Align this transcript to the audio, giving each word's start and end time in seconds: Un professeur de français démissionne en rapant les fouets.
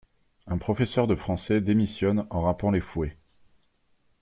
Un 0.47 0.57
professeur 0.57 1.05
de 1.05 1.13
français 1.13 1.61
démissionne 1.61 2.25
en 2.31 2.41
rapant 2.41 2.71
les 2.71 2.81
fouets. 2.81 3.19